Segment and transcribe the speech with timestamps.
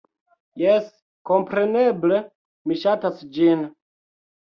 [0.61, 0.87] "Jes,
[1.31, 2.19] kompreneble,
[2.67, 3.67] mi ŝatas ĝin!